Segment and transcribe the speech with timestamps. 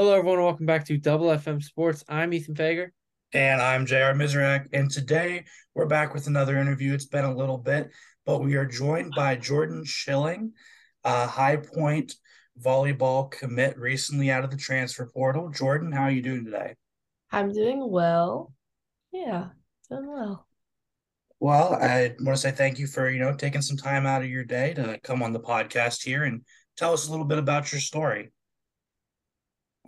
[0.00, 0.42] Hello, everyone.
[0.42, 2.02] Welcome back to Double FM Sports.
[2.08, 2.88] I'm Ethan Fager.
[3.34, 4.64] And I'm JR Mizrak.
[4.72, 6.94] And today we're back with another interview.
[6.94, 7.90] It's been a little bit,
[8.24, 10.54] but we are joined by Jordyn Schilling,
[11.04, 12.14] a High Point
[12.58, 15.50] volleyball commit recently out of the transfer portal.
[15.50, 16.76] Jordyn, how are you doing today?
[17.30, 18.54] I'm doing well.
[19.12, 19.48] Yeah,
[19.90, 20.46] doing well.
[21.40, 24.30] Well, I want to say thank you for, you know, taking some time out of
[24.30, 26.40] your day to come on the podcast here and
[26.78, 28.32] tell us a little bit about your story.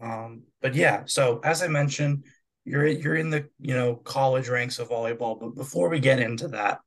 [0.00, 2.24] Um, but yeah, so as I mentioned,
[2.64, 5.38] you're you're in the you know college ranks of volleyball.
[5.38, 6.80] But before we get into that,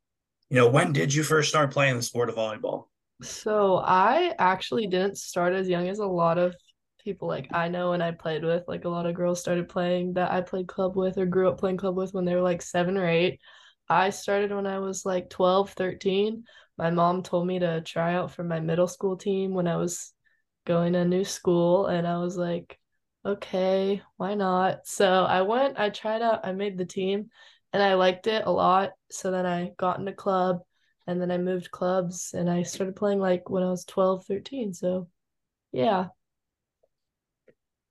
[0.50, 2.86] you know, when did you first start playing the sport of volleyball?
[3.22, 6.56] So I actually didn't start as young as a lot of
[7.04, 8.64] people like I know and I played with.
[8.68, 11.60] Like a lot of girls started playing that I played club with or grew up
[11.60, 13.40] playing club with when they were like seven or eight.
[13.88, 16.44] I started when I was like 12, 13.
[16.78, 20.12] My mom told me to try out for my middle school team when I was
[20.66, 22.78] going to a new school and I was like
[23.26, 24.88] okay, why not?
[24.88, 27.30] So I went, I tried out, I made the team
[27.74, 28.92] and I liked it a lot.
[29.10, 30.60] So then I got in into club
[31.08, 34.74] and then I moved clubs and I started playing like when I was 12, 13.
[34.74, 35.08] So
[35.72, 36.08] yeah.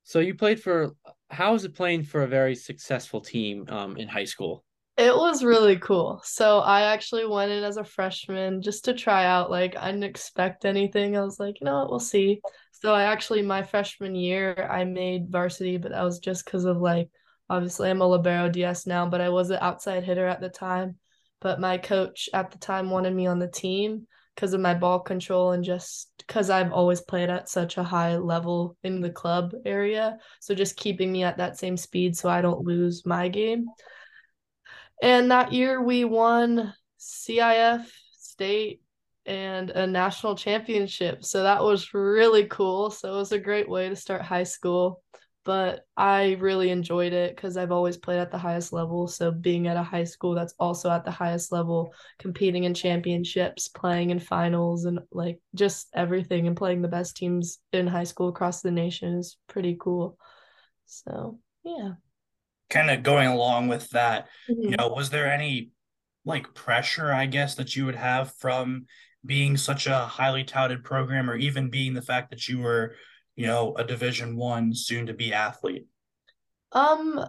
[0.04, 0.94] So you played for
[1.30, 4.63] how was it playing for a very successful team um, in high school?
[4.96, 6.20] It was really cool.
[6.24, 9.50] So I actually went in as a freshman just to try out.
[9.50, 11.16] Like I didn't expect anything.
[11.16, 12.40] I was like, you know what, we'll see.
[12.70, 16.76] So I actually my freshman year I made varsity, but that was just because of
[16.76, 17.08] like
[17.50, 20.96] obviously I'm a libero DS now, but I was an outside hitter at the time.
[21.40, 25.00] But my coach at the time wanted me on the team because of my ball
[25.00, 29.54] control and just because I've always played at such a high level in the club
[29.64, 30.18] area.
[30.40, 33.66] So just keeping me at that same speed so I don't lose my game.
[35.04, 38.80] And that year we won CIF state
[39.26, 41.26] and a national championship.
[41.26, 42.88] So that was really cool.
[42.88, 45.02] So it was a great way to start high school.
[45.44, 49.06] But I really enjoyed it because I've always played at the highest level.
[49.06, 53.68] So being at a high school that's also at the highest level, competing in championships,
[53.68, 58.28] playing in finals, and like just everything and playing the best teams in high school
[58.28, 60.16] across the nation is pretty cool.
[60.86, 61.90] So, yeah.
[62.70, 64.70] Kind of going along with that, mm-hmm.
[64.70, 65.70] you know, was there any
[66.24, 68.86] like pressure, I guess, that you would have from
[69.24, 72.94] being such a highly touted program or even being the fact that you were
[73.36, 75.86] you know a division one soon to be athlete
[76.72, 77.24] um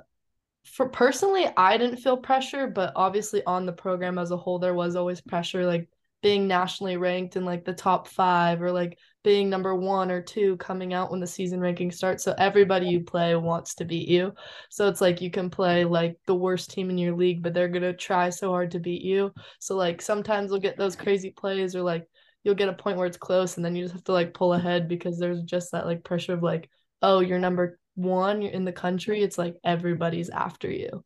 [0.63, 4.74] for personally i didn't feel pressure but obviously on the program as a whole there
[4.74, 5.88] was always pressure like
[6.25, 10.58] being nationally ranked in like the top five or like being number one or two
[10.58, 12.24] coming out when the season ranking starts.
[12.24, 14.34] So everybody you play wants to beat you.
[14.72, 17.68] So it's like you can play like the worst team in your league, but they're
[17.68, 19.34] gonna try so hard to beat you.
[19.59, 22.08] So like sometimes you'll get those crazy plays or like
[22.44, 24.53] you'll get a point where it's close and then you just have to like pull
[24.53, 26.72] ahead because there's just that like pressure of like,
[27.03, 29.22] oh, you're number one, you're in the country.
[29.22, 31.03] It's like everybody's after you.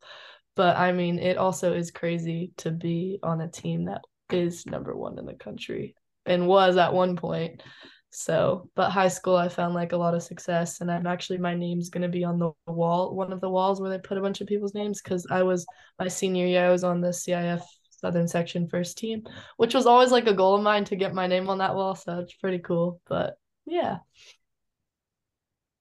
[0.56, 4.00] But I mean, it also is crazy to be on a team that
[4.32, 5.94] is number one in the country
[6.26, 7.62] and was at one point.
[8.10, 11.54] So, but high school, I found like a lot of success, and I'm actually my
[11.54, 14.40] name's gonna be on the wall, one of the walls where they put a bunch
[14.40, 15.64] of people's names, because I was
[15.98, 19.22] my senior year, I was on the CIF Southern Section first team,
[19.58, 21.94] which was always like a goal of mine to get my name on that wall.
[21.94, 23.00] So it's pretty cool.
[23.08, 23.36] But
[23.66, 23.98] yeah.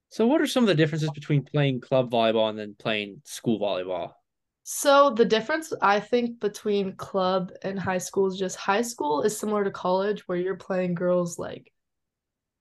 [0.10, 3.60] So, what are some of the differences between playing club volleyball and then playing school
[3.60, 4.14] volleyball?
[4.72, 9.36] So the difference I think between club and high school is just high school is
[9.36, 11.74] similar to college where you're playing girls like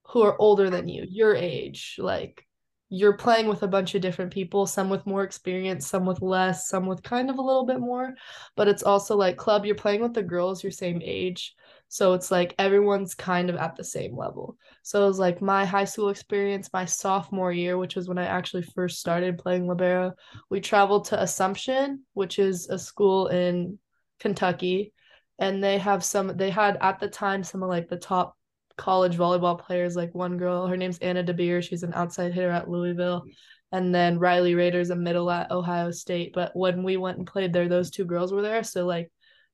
[0.06, 2.46] who are older than you, your age, like
[2.88, 6.70] you're playing with a bunch of different people, some with more experience, some with less,
[6.70, 8.14] some with kind of a little bit more,
[8.56, 11.54] but it's also like club you're playing with the girls your same age.
[11.88, 14.56] So it's like everyone's kind of at the same level.
[14.82, 18.26] So it was like my high school experience, my sophomore year, which was when I
[18.26, 20.12] actually first started playing Libero.
[20.50, 23.78] We traveled to Assumption, which is a school in
[24.20, 24.92] Kentucky.
[25.38, 28.36] And they have some, they had at the time some of like the top
[28.76, 31.62] college volleyball players, like one girl, her name's Anna DeBeer.
[31.62, 33.24] She's an outside hitter at Louisville.
[33.72, 36.32] And then Rylee Rader's a middle at Ohio State.
[36.34, 38.62] But when we went and played there, those two girls were there.
[38.62, 39.10] So like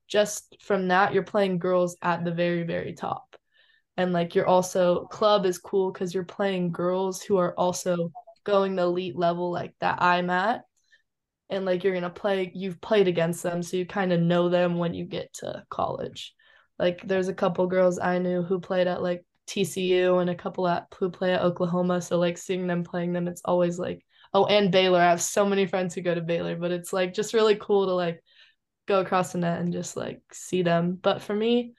[0.07, 3.37] just from that you're playing girls at the very very top.
[3.97, 8.13] And like you're also club is cool because you're playing girls who are also
[8.45, 10.63] going the elite level like that i'm at.
[11.51, 14.79] And like you're gonna play you've played against them so you kind of know them
[14.79, 16.35] when you get to college.
[16.79, 20.67] Like there's a couple girls i knew who played at like tcu and a couple
[20.67, 22.01] at who play at oklahoma.
[22.01, 25.01] So like seeing them playing them it's always like oh and baylor.
[25.01, 27.87] I have so many friends who go to baylor but it's like just really cool
[27.87, 28.21] to like
[28.87, 30.99] go across the net and just like see them.
[31.01, 31.75] But for me,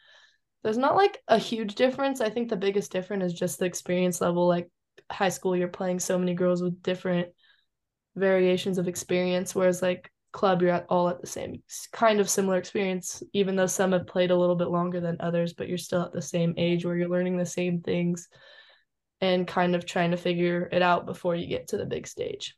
[0.63, 2.21] there's not like a huge difference.
[2.21, 4.47] I think the biggest difference is just the experience level.
[4.47, 4.69] Like
[5.11, 7.29] high school you're playing so many girls with different
[8.15, 11.61] variations of experience whereas like club you're at all at the same
[11.91, 15.53] kind of similar experience even though some have played a little bit longer than others
[15.53, 18.27] but you're still at the same age where you're learning the same things
[19.21, 22.55] and kind of trying to figure it out before you get to the big stage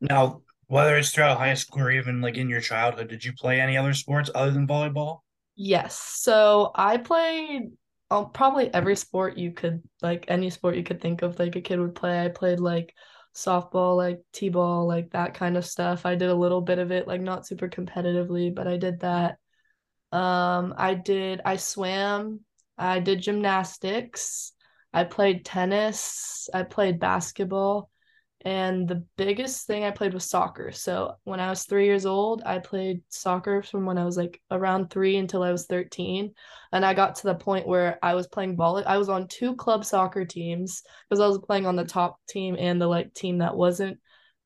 [0.00, 3.60] now whether it's throughout high school or even like in your childhood did you play
[3.60, 5.20] any other sports other than volleyball
[5.54, 7.72] yes so i played
[8.10, 11.60] um, probably every sport you could like any sport you could think of like a
[11.60, 12.94] kid would play i played like
[13.36, 16.06] softball, like t-ball, like that kind of stuff.
[16.06, 19.38] I did a little bit of it, like not super competitively, but I did that.
[20.10, 22.40] Um, I did I swam,
[22.78, 24.52] I did gymnastics,
[24.92, 27.90] I played tennis, I played basketball.
[28.44, 30.70] And the biggest thing I played was soccer.
[30.70, 34.40] So when I was three years old, I played soccer from when I was like
[34.50, 36.32] around three until I was 13.
[36.72, 38.84] And I got to the point where I was playing volley.
[38.84, 42.56] I was on two club soccer teams because I was playing on the top team
[42.58, 43.98] and the like team that wasn't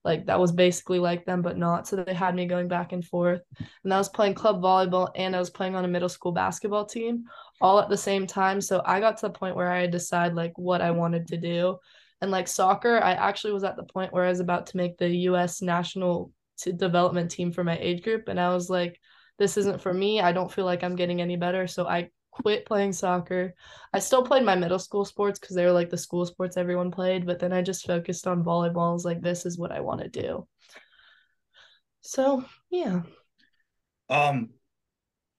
[0.05, 3.05] like that was basically like them but not so they had me going back and
[3.05, 3.43] forth
[3.85, 6.87] and i was playing club volleyball and i was playing on a middle school basketball
[6.87, 7.25] team
[7.61, 10.35] all at the same time so i got to the point where i had decide
[10.35, 11.77] like what i wanted to do
[12.21, 14.99] and like soccer, I actually was at the point where I was about to make
[14.99, 18.29] the US national t- development team for my age group.
[18.29, 19.01] And I was like,
[19.39, 20.21] this isn't for me.
[20.21, 21.67] I don't feel like I'm getting any better.
[21.67, 23.55] So I quit playing soccer.
[23.93, 26.91] I still played my middle school sports because they were like the school sports everyone
[26.91, 28.91] played, but then I just focused on volleyball.
[28.91, 30.47] I was like, this is what I want to do.
[32.03, 33.03] So yeah.
[34.11, 34.51] Um,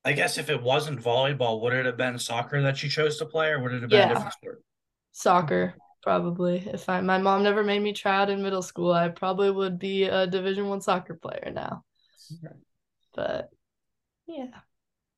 [0.03, 3.25] I guess if it wasn't volleyball, would it have been soccer that you chose to
[3.25, 4.05] play, or would it have been yeah.
[4.05, 4.63] a different sport?
[5.11, 6.57] Soccer probably.
[6.59, 9.79] If i my mom never made me try out in middle school i probably would
[9.79, 11.83] be a division one soccer player now.
[13.13, 13.49] But
[14.27, 14.61] yeah.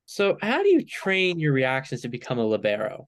[0.05, 3.07] So how do you train your reactions to become a libero?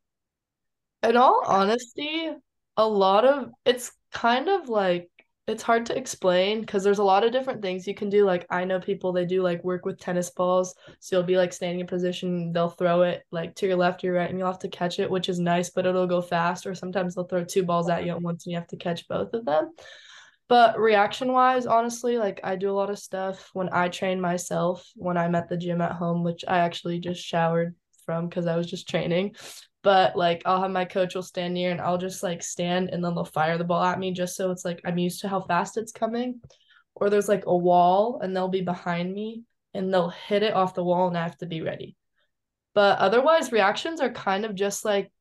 [1.04, 2.32] In all honesty
[2.78, 5.10] a lot of it's kind of like
[5.48, 8.26] it's hard to explain because there's a lot of different things you can do.
[8.26, 10.74] Like I know people they do like work with tennis balls.
[11.00, 14.16] So you'll be like standing in position, they'll throw it like to your left, your
[14.16, 16.66] right, and you'll have to catch it, which is nice, but it'll go fast.
[16.66, 19.08] Or sometimes they'll throw two balls at you at once and you have to catch
[19.08, 19.72] both of them.
[20.48, 24.88] But reaction wise, honestly, like I do a lot of stuff when I train myself
[24.96, 27.76] when I'm at the gym at home, which I actually just showered
[28.06, 29.36] from because I was just training
[29.86, 33.06] but like I'll have my coach will stand near and I'll just like stand and
[33.06, 35.42] then they'll fire the ball at me just so it's like I'm used to how
[35.42, 36.42] fast it's coming.
[36.96, 39.44] Or there's like a wall and they'll be behind me
[39.76, 41.96] and they'll hit it off the wall and I have to be ready.
[42.74, 45.12] But otherwise reactions are kind of just like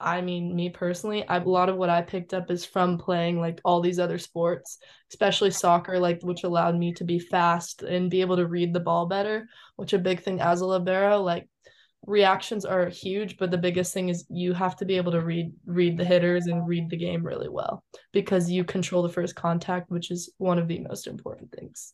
[0.00, 3.40] I mean, me personally, I, a lot of what I picked up is from playing
[3.40, 4.78] like all these other sports,
[5.10, 8.78] especially soccer, like which allowed me to be fast and be able to read the
[8.78, 11.20] ball better, which a big thing as a libero.
[11.20, 11.48] Like
[12.06, 15.52] reactions are huge but the biggest thing is you have to be able to read
[15.66, 19.90] read the hitters and read the game really well because you control the first contact
[19.90, 21.92] which is one of the most important things.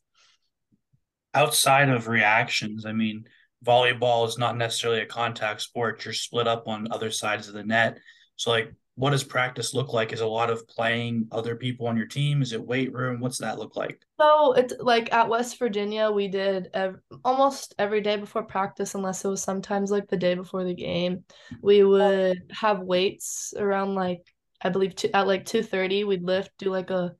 [1.32, 3.24] Outside of reactions i mean
[3.64, 6.04] volleyball is not necessarily a contact sport.
[6.04, 7.98] You're split up on other sides of the net.
[8.36, 10.12] So like what does practice look like?
[10.12, 12.42] Is a lot of playing other people on your team?
[12.42, 13.20] Is it weight room?
[13.20, 14.00] What's that look like?
[14.20, 19.24] So it's like at West Virginia, we did ev- almost every day before practice, unless
[19.24, 21.24] it was sometimes like the day before the game.
[21.60, 24.22] We would have weights around like
[24.62, 26.04] I believe two, at like two thirty.
[26.04, 27.14] We'd lift, do like a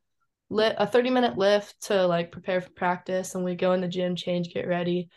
[0.51, 3.89] lit a thirty minute lift to like prepare for practice, and we go in the
[3.89, 5.09] gym, change, get ready,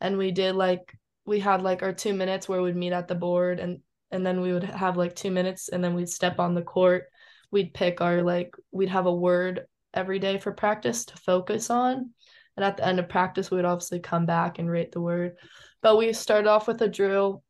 [0.00, 3.14] and we did like we had like our two minutes where we'd meet at the
[3.14, 6.54] board and and then we would have like two minutes and then we'd step on
[6.54, 7.04] the court.
[7.50, 12.10] We'd pick our like we'd have a word every day for practice to focus on.
[12.56, 15.36] And at the end of practice we would obviously come back and rate the word.
[15.82, 17.42] But we started off with a drill.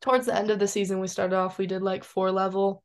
[0.00, 2.82] Towards the end of the season we started off we did like four level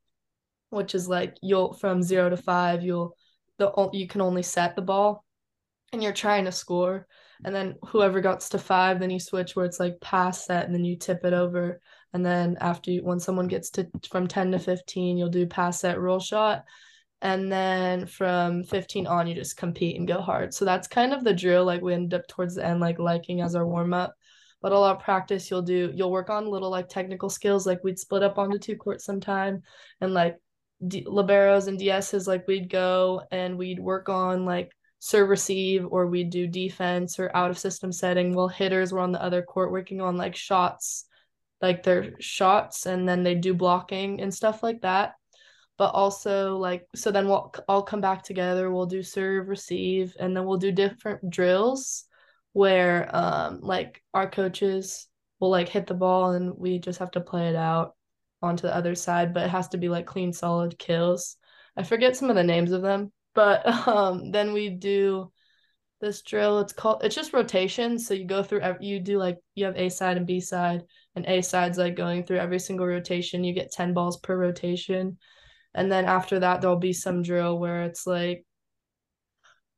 [0.70, 3.16] which is like you'll from zero to five you'll
[3.58, 5.26] the you can only set the ball
[5.92, 7.08] and you're trying to score.
[7.44, 10.74] And then whoever gets to five then you switch where it's like pass set and
[10.74, 11.82] then you tip it over
[12.14, 15.80] and then after you, when someone gets to from 10 to 15 you'll do pass
[15.80, 16.64] set roll shot.
[17.22, 20.54] And then from 15 on you just compete and go hard.
[20.54, 23.42] So that's kind of the drill like we end up towards the end like liking
[23.42, 24.16] as our warm up
[24.62, 27.84] but a lot of practice you'll do you'll work on little like technical skills like
[27.84, 29.64] we'd split up onto two courts sometime.
[30.02, 30.38] And like
[30.86, 36.08] D- liberos and DSs like we'd go and we'd work on like serve receive or
[36.08, 38.34] we'd do defense or out of system setting.
[38.34, 41.06] While hitters were on the other court working on like shots
[41.62, 45.16] like their shots and then they do blocking and stuff like that
[45.78, 50.36] but also like so then we'll all come back together we'll do serve receive and
[50.36, 52.06] then we'll do different drills
[52.54, 55.08] where um like our coaches
[55.40, 57.96] will like hit the ball and we just have to play it out
[58.42, 61.38] onto the other side, but it has to be like clean, solid kills.
[61.76, 65.32] I forget some of the names of them, but um, then we do
[66.00, 66.60] this drill.
[66.60, 68.00] It's called it's just rotation.
[68.00, 70.84] So you go through you do like you have A side and B side,
[71.16, 73.44] and A side's like going through every single rotation.
[73.44, 75.18] You get ten balls per rotation,
[75.74, 78.46] and then after that there'll be some drill where it's like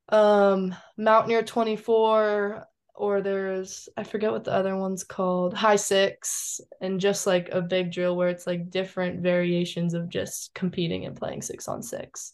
[0.09, 6.61] um Mountaineer twenty four or there's I forget what the other one's called, high six,
[6.81, 11.15] and just like a big drill where it's like different variations of just competing and
[11.15, 12.33] playing six on six.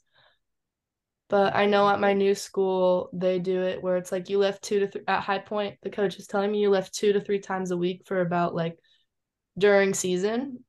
[1.30, 4.64] But I know at my new school they do it where it's like you lift
[4.64, 5.78] two to three at High Point.
[5.82, 8.56] The coach is telling me you lift two to three times a week for about
[8.56, 8.78] like
[9.58, 10.64] during season,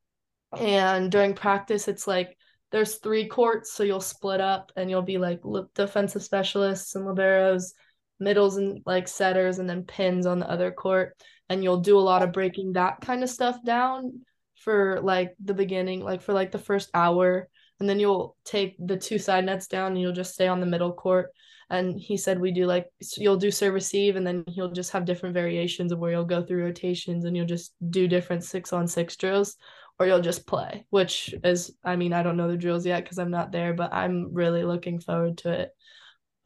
[0.58, 2.36] and during practice it's like
[2.70, 5.40] there's three courts, so you'll split up and you'll be like
[5.74, 7.72] defensive specialists and liberos
[8.20, 11.16] middles and like setters and then pins on the other court
[11.48, 14.20] and you'll do a lot of breaking that kind of stuff down
[14.56, 17.48] for like the beginning like for like the first hour
[17.80, 20.66] and then you'll take the two side nets down and you'll just stay on the
[20.66, 21.30] middle court.
[21.70, 25.04] And he said we do like you'll do serve receive and then he'll just have
[25.04, 28.88] different variations of where you'll go through rotations and you'll just do different six on
[28.88, 29.56] six drills
[29.98, 33.18] or you'll just play which is i mean i don't know the drills yet because
[33.18, 35.70] i'm not there but i'm really looking forward to it.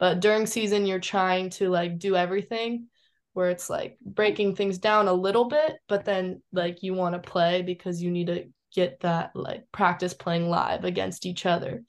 [0.03, 2.89] But during season, you're trying to like do everything
[3.35, 7.31] where it's like breaking things down a little bit, but then like you want to
[7.31, 11.83] play because you need to get that like practice playing live against each other.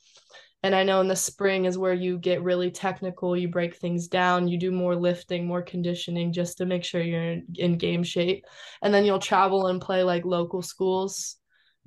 [0.61, 4.07] And I know in the spring is where you get really technical, you break things
[4.07, 8.45] down, you do more lifting, more conditioning just to make sure you're in, game shape.
[8.81, 11.35] And then you'll travel and play like local schools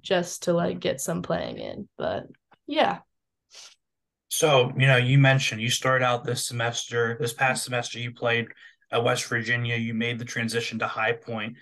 [0.02, 1.88] just to like get some playing in.
[1.96, 2.26] But
[2.66, 2.98] yeah,
[4.36, 8.48] so, you know, you mentioned you started out this semester, this past semester, you played
[8.90, 11.56] at West Virginia, you made the transition to High Point.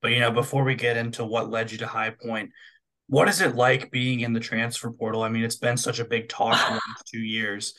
[0.00, 2.50] But, you know, before we get into what led you to High Point,
[3.10, 5.24] what is it like being in the transfer portal?
[5.24, 7.74] I mean, it's been such a big talk for the last two years.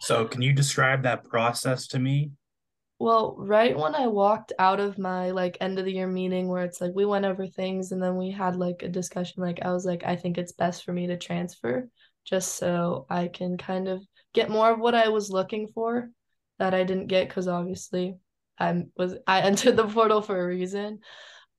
[0.00, 2.30] So, can you describe that process to me?
[2.98, 6.62] Well, right when I walked out of my like end of the year meeting where
[6.62, 9.72] it's like we went over things and then we had like a discussion, like I
[9.72, 11.88] was like, I think it's best for me to transfer
[12.24, 14.02] just so I can kind of
[14.34, 16.10] get more of what I was looking for
[16.58, 18.16] that I didn't get because obviously
[18.58, 21.00] I was I entered the portal for a reason.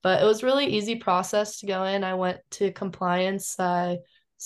[0.07, 2.05] But it was really easy process to go in.
[2.05, 3.59] I went to compliance.
[3.59, 3.97] I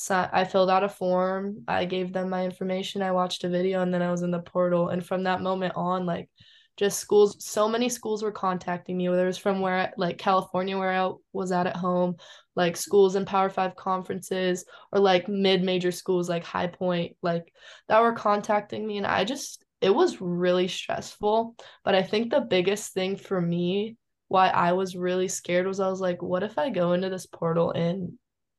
[0.09, 1.65] I filled out a form.
[1.67, 3.03] I gave them my information.
[3.03, 4.89] I watched a video and then I was in the portal.
[4.89, 6.31] And from that moment on, like
[6.77, 10.75] just schools so many schools were contacting me whether it was from where like california
[10.75, 12.15] where i was at at home
[12.55, 17.53] like schools in power five conferences or like mid-major schools like high point like
[17.87, 21.53] that were contacting me and i just it was really stressful
[21.83, 23.97] but i think the biggest thing for me
[24.31, 27.25] why i was really scared was i was like what if i go into this
[27.25, 28.13] portal and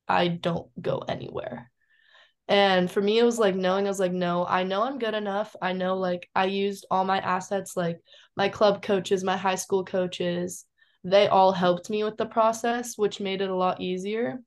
[0.08, 1.70] i don't go anywhere
[2.48, 5.14] and for me, it was like knowing I was like, no, I know I'm good
[5.14, 5.54] enough.
[5.62, 8.00] I know like I used all my assets, like
[8.36, 10.66] my club coaches, my high school coaches,
[11.04, 14.40] they all helped me with the process, which made it a lot easier.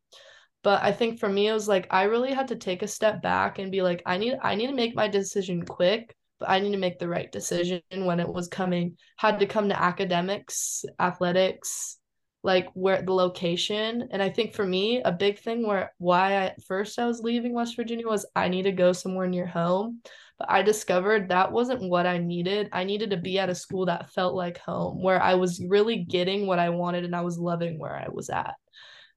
[0.64, 3.22] But I think for me, it was like I really had to take a step
[3.22, 6.72] back and be like, I need I need to make my decision quick, I need
[6.72, 11.98] to make the right decision when it was coming, had to come to academics, athletics,
[12.46, 14.08] like where the location.
[14.12, 17.54] And i think for me a big thing where why I, first i was leaving
[17.54, 20.02] west virginia was i need to go somewhere near home.
[20.38, 22.70] But i discovered that wasn't what i needed.
[22.72, 25.98] I needed to be at a school that felt like home where i was really
[26.04, 28.56] getting what i wanted and i was loving where i was at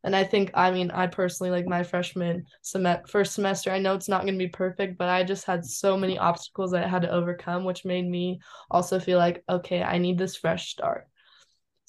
[0.04, 3.94] and i think i mean i personally like my freshman sem- first semester i know
[3.94, 6.88] it's not going to be perfect but i just had so many obstacles that i
[6.88, 8.40] had to overcome which made me
[8.70, 11.08] also feel like okay i need this fresh start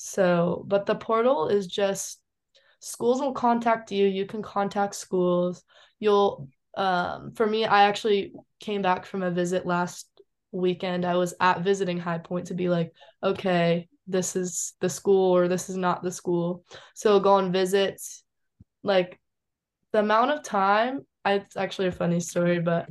[0.02, 2.22] so, but the portal is just
[2.80, 4.08] schools will contact you.
[4.08, 5.62] You can contact schools.
[6.00, 6.48] You'll,
[6.78, 10.08] um, for me, I actually came back from a visit last
[10.54, 11.04] weekend.
[11.04, 15.48] I was at visiting High Point to be like, okay, this is the school or
[15.48, 16.64] this is not the school.
[16.94, 18.24] So go on visits.
[18.84, 19.20] Like
[19.92, 22.90] the amount of time, it's actually a funny story, but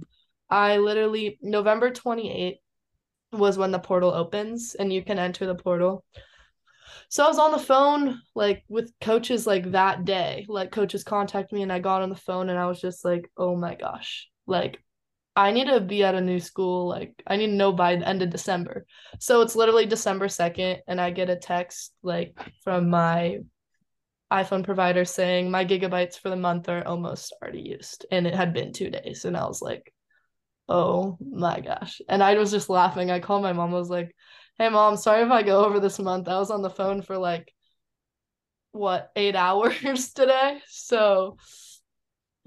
[0.50, 2.58] I literally, November 28th
[3.32, 6.04] was when the portal opens and you can enter the portal.
[7.08, 10.46] So I was on the phone like with coaches like that day.
[10.48, 13.30] Like coaches contact me and I got on the phone and I was just like,
[13.36, 14.82] "Oh my gosh." Like
[15.38, 16.88] I need to be at a new school.
[16.88, 18.86] Like I need to know by the end of December.
[19.20, 23.38] So it's literally December 2nd and I get a text like from my
[24.32, 28.52] iPhone provider saying my gigabytes for the month are almost already used and it had
[28.52, 29.94] been 2 days and I was like,
[30.68, 33.10] "Oh my gosh." And I was just laughing.
[33.10, 34.14] I called my mom I was like,
[34.58, 36.28] Hey mom, sorry if I go over this month.
[36.28, 37.54] I was on the phone for like
[38.72, 40.60] what, 8 hours today.
[40.68, 41.36] So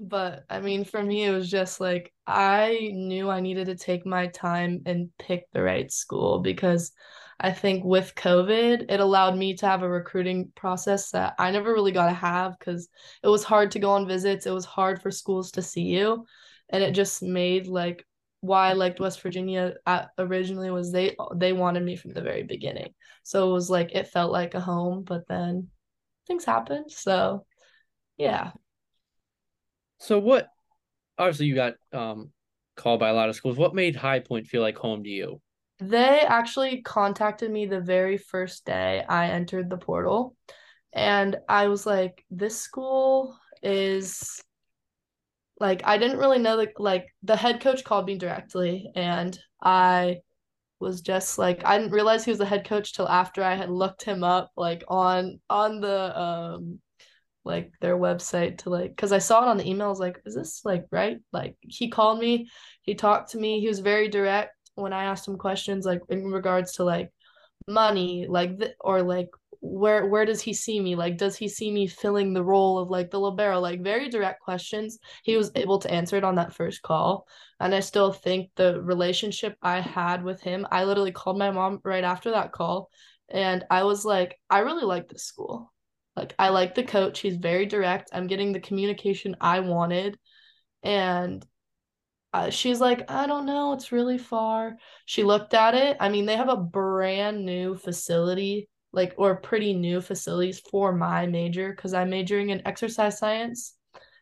[0.00, 4.06] But I mean, for me, it was just like I knew I needed to take
[4.06, 6.92] my time and pick the right school because
[7.40, 11.72] I think with COVID, it allowed me to have a recruiting process that I never
[11.72, 12.88] really got to have because
[13.22, 14.46] it was hard to go on visits.
[14.46, 16.24] It was hard for schools to see you.
[16.68, 18.06] And it just made like
[18.40, 22.44] why I liked West Virginia at, originally was they they wanted me from the very
[22.44, 22.94] beginning.
[23.24, 25.68] So it was like it felt like a home, but then
[26.28, 26.92] things happened.
[26.92, 27.46] So
[28.16, 28.52] yeah.
[29.98, 30.48] So what
[31.18, 32.30] obviously you got um
[32.76, 33.56] called by a lot of schools.
[33.56, 35.40] What made High Point feel like home to you?
[35.78, 40.36] They actually contacted me the very first day I entered the portal.
[40.92, 44.42] And I was like, this school is
[45.62, 50.18] like I didn't really know the like the head coach called me directly and I
[50.80, 53.70] was just like I didn't realize he was the head coach till after I had
[53.70, 56.80] looked him up like on on the um
[57.44, 60.64] like their website to like because I saw it on the emails like is this
[60.64, 61.18] like right?
[61.32, 62.48] Like he called me
[62.82, 66.24] he talked to me he was very direct when I asked him questions like in
[66.24, 67.12] regards to like
[67.68, 69.28] money like th- or like
[69.60, 70.96] where where does he see me?
[70.96, 73.60] Like does he see me filling the role of like the libero?
[73.60, 74.98] Like very direct questions.
[75.22, 77.26] He was able to answer it on that first call
[77.62, 81.80] and i still think the relationship i had with him i literally called my mom
[81.84, 82.90] right after that call
[83.30, 85.71] and i was like i really like this school
[86.16, 90.18] like i like the coach he's very direct i'm getting the communication i wanted
[90.82, 91.46] and
[92.32, 94.78] uh, she's like, I don't know, it's really far.
[95.04, 95.96] She looked at it.
[96.00, 101.26] I mean, they have a brand new facility, like, or pretty new facilities for my
[101.26, 103.74] major because I'm majoring in exercise science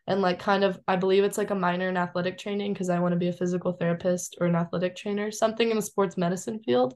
[0.07, 2.99] and, like, kind of, I believe it's like a minor in athletic training because I
[2.99, 6.59] want to be a physical therapist or an athletic trainer, something in the sports medicine
[6.59, 6.95] field.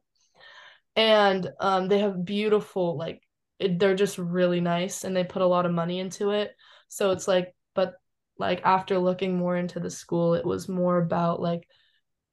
[0.97, 3.21] And um, they have beautiful, like,
[3.59, 6.51] it, they're just really nice and they put a lot of money into it.
[6.87, 7.95] So it's like, but
[8.37, 11.67] like after looking more into the school it was more about like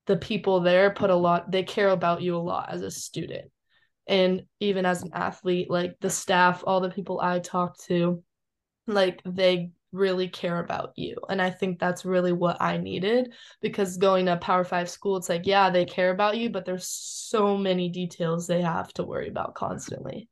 [0.07, 3.50] the people there put a lot they care about you a lot as a student.
[4.09, 8.23] And even as an athlete like the staff all the people i talk to
[8.88, 11.16] like they really care about you.
[11.29, 15.29] And i think that's really what i needed because going to power 5 school it's
[15.29, 19.29] like yeah they care about you but there's so many details they have to worry
[19.29, 20.29] about constantly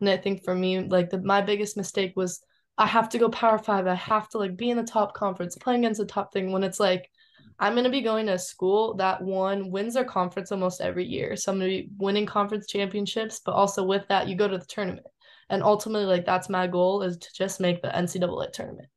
[0.00, 2.42] and i think for me like the, my biggest mistake was
[2.80, 3.86] I have to go power five.
[3.86, 6.64] I have to like be in the top conference, playing against the top thing when
[6.64, 7.10] it's like
[7.58, 11.36] I'm gonna be going to a school that one wins their conference almost every year.
[11.36, 14.64] So I'm gonna be winning conference championships, but also with that, you go to the
[14.64, 15.06] tournament.
[15.50, 18.88] And ultimately, like that's my goal is to just make the NCAA tournament.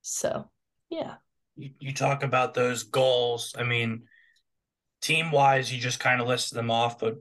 [0.00, 0.50] So
[0.90, 1.14] yeah.
[1.54, 3.54] You, you talk about those goals.
[3.56, 4.06] I mean,
[5.02, 7.14] team wise, you just kind of listed them off, but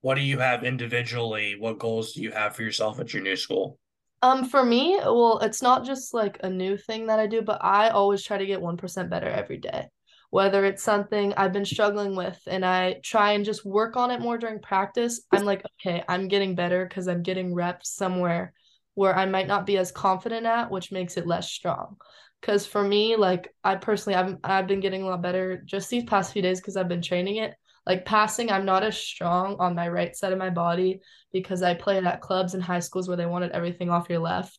[0.00, 1.56] what do you have individually?
[1.58, 3.78] What goals do you have for yourself at your new school?
[4.22, 7.62] Um, for me, well, it's not just like a new thing that I do, but
[7.62, 9.88] I always try to get 1% better every day.
[10.30, 14.20] Whether it's something I've been struggling with and I try and just work on it
[14.20, 18.52] more during practice, I'm like, okay, I'm getting better because I'm getting reps somewhere
[18.94, 21.96] where I might not be as confident at, which makes it less strong.
[22.40, 26.04] Because for me, like I personally, I've I've been getting a lot better just these
[26.04, 27.54] past few days because I've been training it.
[27.86, 31.00] Like passing, I'm not as strong on my right side of my body
[31.32, 34.58] because I played at clubs and high schools where they wanted everything off your left.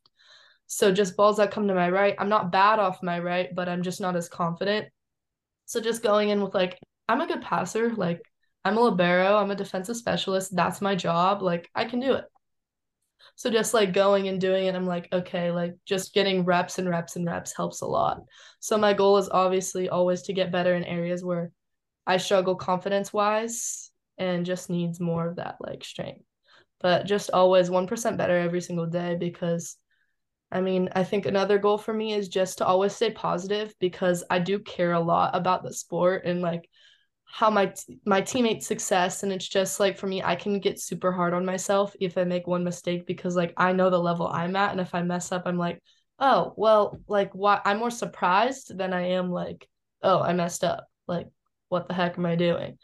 [0.68, 3.70] So just balls that come to my right, I'm not bad off my right, but
[3.70, 4.88] I'm just not as confident.
[5.66, 7.94] So just going in with like, I'm a good passer.
[7.94, 8.22] Like
[8.64, 10.56] I'm a libero, I'm a defensive specialist.
[10.56, 11.42] That's my job.
[11.42, 12.26] Like I can do it.
[13.36, 16.90] So just like going and doing it, I'm like, okay, like just getting reps and
[16.90, 18.22] reps and reps helps a lot.
[18.60, 21.52] So my goal is obviously always to get better in areas where
[22.08, 26.24] I struggle confidence wise and just needs more of that like strength.
[26.80, 29.76] But just always 1% better every single day because
[30.52, 34.24] I mean, I think another goal for me is just to always stay positive because
[34.30, 36.70] I do care a lot about the sport and like
[37.26, 39.24] how my t- my teammates success.
[39.24, 42.24] And it's just like for me I can get super hard on myself if I
[42.24, 44.72] make one mistake because like I know the level I'm at.
[44.72, 45.84] And if I mess up I'm like
[46.20, 49.68] oh well like why I'm more surprised than I am like
[50.02, 50.88] oh I messed up.
[51.08, 51.28] Like
[51.70, 52.78] what the heck am I doing?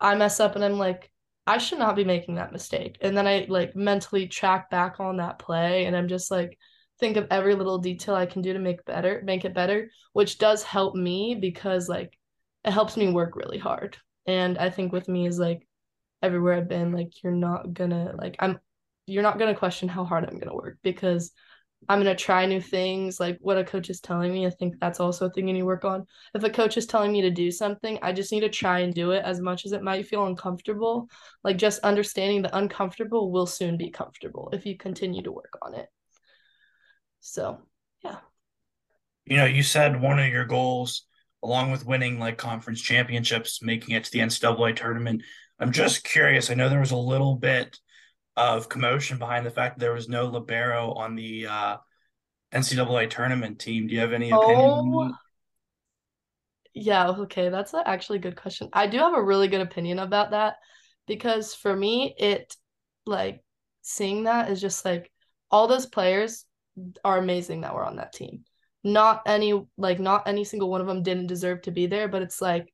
[0.00, 1.10] I mess up and I'm like,
[1.46, 2.96] I should not be making that mistake.
[3.00, 6.58] And then I like mentally track back on that play and I'm just like,
[6.98, 10.38] think of every little detail I can do to make better, make it better, which
[10.38, 12.16] does help me because like
[12.64, 13.96] it helps me work really hard.
[14.26, 15.66] And I think with me is like
[16.22, 18.60] everywhere I've been, like you're not gonna like I'm
[19.06, 21.32] you're not gonna question how hard I'm gonna work because
[21.88, 24.46] I'm gonna try new things, like what a coach is telling me.
[24.46, 26.06] I think that's also a thing you need to work on.
[26.34, 28.94] If a coach is telling me to do something, I just need to try and
[28.94, 31.08] do it as much as it might feel uncomfortable.
[31.42, 35.74] Like just understanding the uncomfortable will soon be comfortable if you continue to work on
[35.74, 35.88] it.
[37.20, 37.58] So
[38.04, 38.18] yeah.
[39.24, 41.06] you know, you said one of your goals,
[41.42, 45.22] along with winning like conference championships, making it to the NCAA tournament.
[45.58, 46.50] I'm just curious.
[46.50, 47.78] I know there was a little bit
[48.40, 51.76] of commotion behind the fact that there was no libero on the uh,
[52.52, 53.86] NCAA tournament team.
[53.86, 54.70] Do you have any opinion?
[54.72, 55.14] Oh,
[56.74, 58.68] yeah, okay, that's a- actually a good question.
[58.72, 60.56] I do have a really good opinion about that
[61.06, 62.56] because for me, it
[63.06, 63.42] like
[63.82, 65.10] seeing that is just like
[65.50, 66.44] all those players
[67.04, 68.44] are amazing that were on that team.
[68.84, 72.22] Not any like not any single one of them didn't deserve to be there, but
[72.22, 72.72] it's like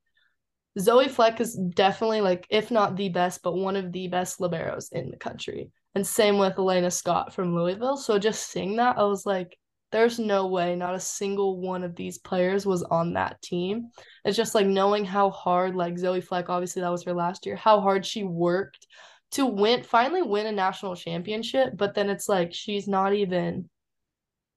[0.78, 4.92] Zoe Fleck is definitely like if not the best, but one of the best liberos
[4.92, 5.70] in the country.
[5.94, 7.96] And same with Elena Scott from Louisville.
[7.96, 9.56] So just seeing that, I was like,
[9.92, 13.90] there's no way not a single one of these players was on that team.
[14.24, 17.56] It's just like knowing how hard, like Zoe Fleck, obviously that was her last year,
[17.56, 18.86] how hard she worked
[19.32, 21.76] to win, finally win a national championship.
[21.76, 23.70] But then it's like she's not even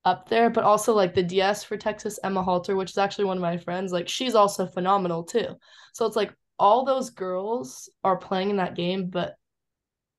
[0.06, 0.50] up there.
[0.50, 3.58] But also like the DS for Texas, Emma Halter, which is actually one of my
[3.58, 5.48] friends, like she's also phenomenal too.
[5.94, 9.36] So it's like all those girls are playing in that game, but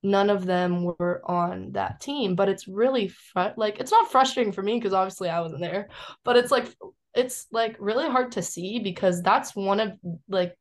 [0.02, 4.52] none of them were on that team but it's really fr- like it's not frustrating
[4.52, 5.88] for me because obviously I wasn't there
[6.24, 6.74] but it's like
[7.14, 9.92] it's like really hard to see because that's one of
[10.28, 10.56] like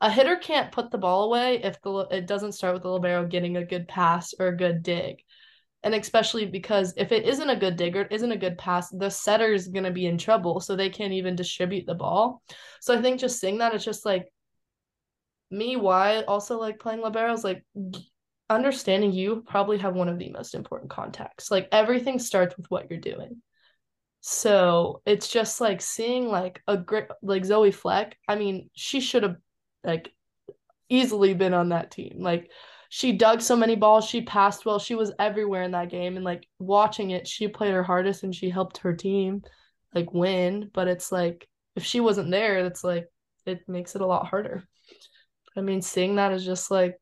[0.00, 3.26] a hitter can't put the ball away if the it doesn't start with the libero
[3.26, 5.22] getting a good pass or a good dig
[5.86, 8.90] and especially because if it isn't a good dig or it isn't a good pass
[8.90, 12.42] the setter is going to be in trouble so they can't even distribute the ball
[12.80, 14.30] so i think just seeing that it's just like
[15.50, 17.64] me why also like playing liberos like
[18.48, 21.50] understanding you probably have one of the most important contacts.
[21.50, 23.42] Like everything starts with what you're doing.
[24.20, 28.16] So it's just like seeing like a great like Zoe Fleck.
[28.28, 29.36] I mean, she should have
[29.84, 30.12] like
[30.88, 32.16] easily been on that team.
[32.18, 32.50] Like
[32.96, 36.16] she dug so many balls, she passed well, she was everywhere in that game.
[36.16, 39.42] And like watching it, she played her hardest and she helped her team
[39.94, 40.70] like win.
[40.72, 43.06] But it's like if she wasn't there, it's like
[43.44, 44.66] it makes it a lot harder.
[45.54, 46.98] I mean, seeing that is just like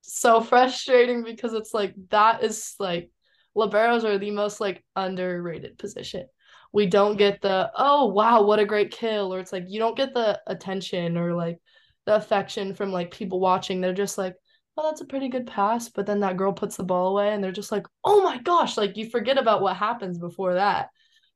[0.00, 3.10] so frustrating because it's like that is like
[3.54, 6.26] liberos are the most like underrated position.
[6.72, 9.96] We don't get the oh wow what a great kill or it's like you don't
[9.96, 11.58] get the attention or like
[12.06, 13.82] the affection from like people watching.
[13.82, 14.34] They're just like
[14.78, 17.42] oh that's a pretty good pass, but then that girl puts the ball away and
[17.42, 20.88] they're just like oh my gosh like you forget about what happens before that.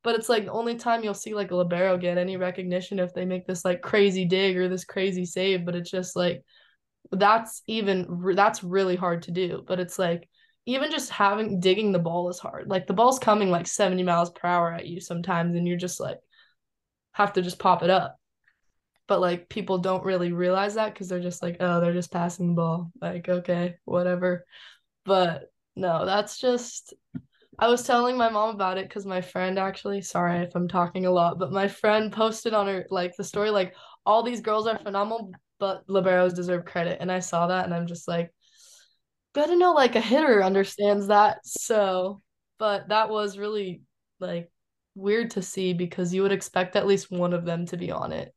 [0.05, 3.15] But it's like the only time you'll see like a libero get any recognition if
[3.15, 6.43] they make this like crazy dig or this crazy save, but it's just like
[7.11, 9.65] that's even that's really hard to do.
[9.67, 10.29] But it's like
[10.67, 12.69] even just having digging the ball is hard.
[12.69, 16.01] Like the ball's coming like 70 miles per hour at you sometimes and you're just
[16.01, 16.19] like
[17.13, 18.19] have to just pop it up
[19.13, 22.49] but like people don't really realize that because they're just like oh they're just passing
[22.49, 24.47] the ball like okay whatever
[25.05, 26.95] but no that's just
[27.59, 31.05] I was telling my mom about it because my friend actually, sorry if I'm talking
[31.05, 33.75] a lot, but my friend posted on her like the story like
[34.07, 36.97] all these girls are phenomenal, but liberos deserve credit.
[37.03, 38.33] And I saw that and I'm just like,
[39.35, 41.47] good to know like a hitter understands that.
[41.47, 42.23] So,
[42.59, 43.83] but that was really
[44.19, 44.51] like
[44.95, 48.13] weird to see because you would expect at least one of them to be on
[48.13, 48.35] it.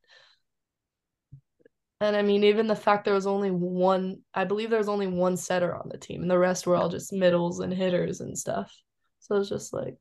[2.00, 5.06] And I mean, even the fact there was only one, I believe there was only
[5.06, 8.36] one setter on the team, and the rest were all just middles and hitters and
[8.36, 8.74] stuff.
[9.20, 9.96] So it's just like,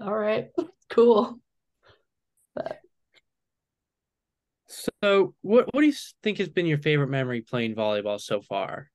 [0.00, 0.50] all right,
[0.90, 1.38] cool.
[2.54, 2.80] But
[4.66, 8.90] so, what what do you think has been your favorite memory playing volleyball so far?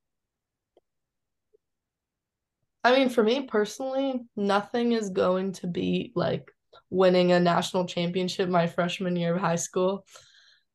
[2.84, 6.52] I mean, for me personally, nothing is going to be like
[6.90, 10.06] winning a national championship my freshman year of high school.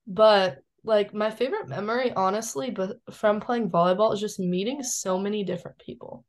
[0.06, 5.44] But like my favorite memory, honestly, but from playing volleyball is just meeting so many
[5.44, 6.24] different people.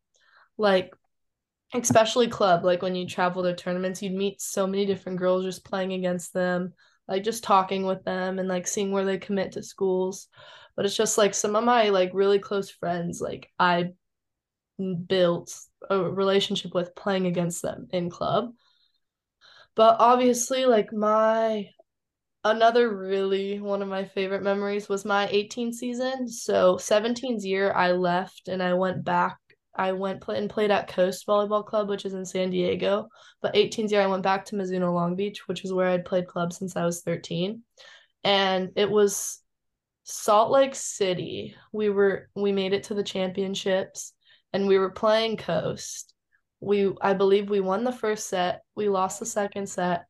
[0.57, 0.93] Like
[1.73, 5.65] especially club, like when you travel to tournaments, you'd meet so many different girls just
[5.65, 6.73] playing against them
[7.07, 10.27] like just talking with them and like seeing where they commit to schools
[10.75, 13.89] but it's just like some of my like really close friends like i
[15.07, 15.53] built
[15.89, 18.51] a relationship with playing against them in club
[19.75, 21.67] but obviously like my
[22.51, 27.91] another really one of my favorite memories was my 18 season so 17's year i
[27.91, 29.37] left and i went back
[29.77, 33.09] I went play and played at Coast Volleyball Club, which is in San Diego.
[33.41, 36.27] But 18th year, I went back to Mizuno Long Beach, which is where I'd played
[36.27, 37.61] club since I was 13.
[38.23, 39.39] And it was
[40.03, 41.55] Salt Lake City.
[41.71, 44.13] We were we made it to the championships
[44.51, 46.13] and we were playing Coast.
[46.59, 50.05] We I believe we won the first set, we lost the second set,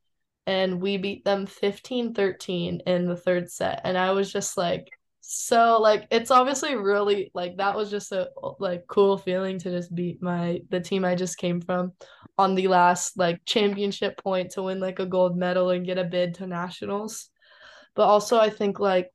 [0.47, 3.81] and we beat them 15-13 in the third set.
[3.83, 8.29] And I was just like so like it's obviously really like that was just a
[8.60, 11.91] like cool feeling to just beat my the team I just came from
[12.38, 16.05] on the last like championship point to win like a gold medal and get a
[16.05, 17.29] bid to nationals.
[17.93, 19.12] But also I think like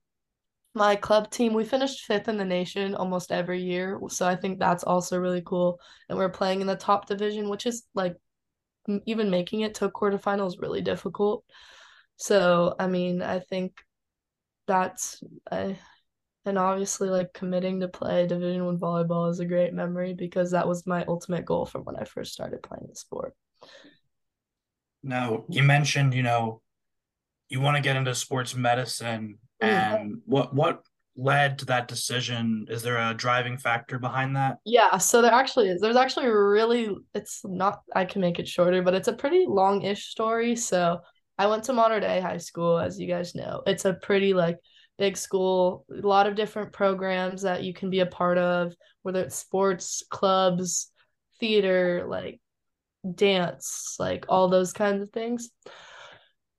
[0.74, 4.58] my club team we finished fifth in the nation almost every year so i think
[4.58, 8.16] that's also really cool and we're playing in the top division which is like
[9.06, 11.44] even making it to a quarterfinal is really difficult
[12.16, 13.72] so i mean i think
[14.66, 15.78] that's I,
[16.44, 20.66] and obviously like committing to play division one volleyball is a great memory because that
[20.66, 23.34] was my ultimate goal from when i first started playing the sport
[25.02, 26.60] now you mentioned you know
[27.48, 29.94] you want to get into sports medicine mm-hmm.
[29.94, 30.82] and what what
[31.16, 32.66] led to that decision?
[32.68, 34.59] Is there a driving factor behind that?
[34.64, 35.81] Yeah so there actually is.
[35.81, 40.07] There's actually really it's not i can make it shorter but it's a pretty long-ish
[40.07, 40.57] story.
[40.57, 41.01] So
[41.38, 43.62] i went to Mater Dei high school as you guys know.
[43.66, 44.59] It's a pretty like
[44.98, 48.72] big school, a lot of different programs that you can be a part of,
[49.03, 50.90] whether it's sports, clubs,
[51.40, 52.40] theater, like
[53.14, 55.51] dance, like all those kinds of things.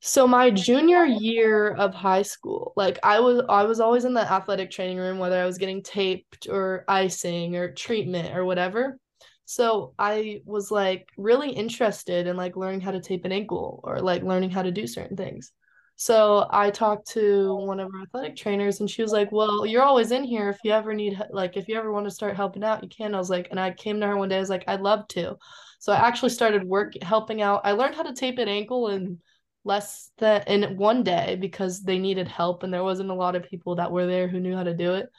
[0.05, 4.29] So my junior year of high school, like I was I was always in the
[4.29, 8.99] athletic training room whether I was getting taped or icing or treatment or whatever.
[9.45, 14.01] So I was like really interested in like learning how to tape an ankle or
[14.01, 15.53] like learning how to do certain things.
[15.95, 19.83] So I talked to one of our athletic trainers and she was like, Well, you're
[19.83, 20.49] always in here.
[20.49, 23.15] If you ever need, like, if you ever want to start helping out, you can.
[23.15, 25.07] I was like, and I came to her one day, I was like, I'd love
[25.09, 25.37] to.
[25.79, 27.61] So I actually started work helping out.
[27.63, 29.19] I learned how to tape an ankle in
[29.63, 33.49] less than in one day because they needed help and there wasn't a lot of
[33.49, 35.09] people that were there who knew how to do it.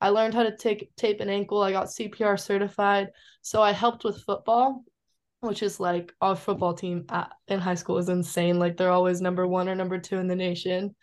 [0.00, 1.62] I learned how to take tape an ankle.
[1.62, 3.08] I got CPR certified.
[3.40, 4.84] So I helped with football
[5.44, 8.58] which is like our football team at, in high school is insane.
[8.58, 10.94] Like they're always number one or number two in the nation.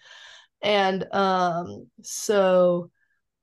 [0.62, 2.92] And um, so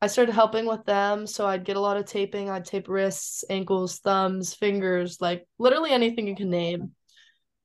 [0.00, 1.26] I started helping with them.
[1.26, 2.50] So I'd get a lot of taping.
[2.50, 6.92] I'd tape wrists, ankles, thumbs, fingers, like literally anything you can name.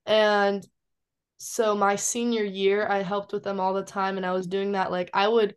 [0.05, 0.65] And
[1.43, 4.17] so my senior year, I helped with them all the time.
[4.17, 4.91] And I was doing that.
[4.91, 5.55] Like I would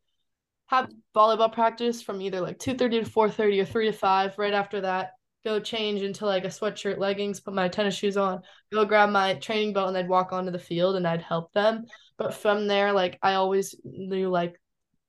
[0.67, 4.81] have volleyball practice from either like 2.30 to 4.30 or 3 to 5 right after
[4.81, 5.13] that
[5.47, 9.35] go change into like a sweatshirt, leggings, put my tennis shoes on, go grab my
[9.35, 11.85] training belt, and I'd walk onto the field and I'd help them.
[12.19, 14.61] But from there, like I always knew, like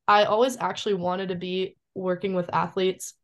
[0.07, 3.15] I always actually wanted to be working with athletes.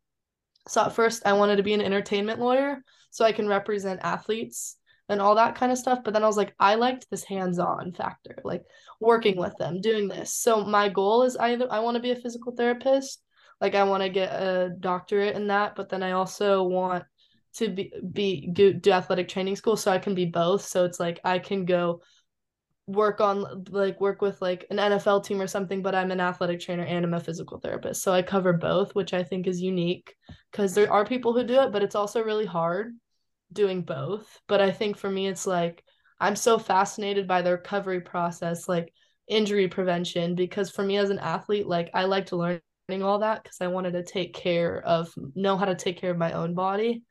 [0.67, 4.77] So at first, I wanted to be an entertainment lawyer so I can represent athletes
[5.09, 5.99] and all that kind of stuff.
[6.03, 8.63] But then I was like, I liked this hands on factor, like
[8.99, 10.33] working with them, doing this.
[10.33, 13.23] So my goal is either I want to be a physical therapist
[13.63, 17.05] like I want to get a doctorate in that, but then I also want
[17.55, 20.65] to be be do athletic training school so I can be both.
[20.65, 22.01] So it's like I can go
[22.87, 26.59] work on like work with like an NFL team or something, but I'm an athletic
[26.59, 28.03] trainer and I'm a physical therapist.
[28.03, 30.13] So I cover both, which I think is unique
[30.51, 32.93] because there are people who do it, but it's also really hard
[33.53, 34.39] doing both.
[34.47, 35.83] But I think for me it's like
[36.19, 38.93] I'm so fascinated by the recovery process, like
[39.27, 42.61] injury prevention, because for me as an athlete, like I like to learn
[43.01, 46.17] all that because I wanted to take care of know how to take care of
[46.17, 47.03] my own body.